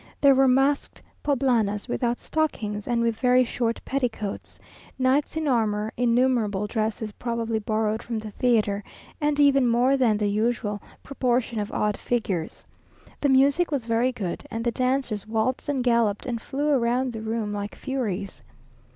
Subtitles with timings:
[0.19, 4.57] There were masked Poblanas without stockings, and with very short petticoats;
[4.97, 8.83] knights in armour; innumerable dresses probably borrowed from the theatre,
[9.21, 12.65] and even more than the usual proportion of odd figures.
[13.19, 17.21] The music was very good, and the dancers waltzed and galloped, and flew round the
[17.21, 18.41] room like furies.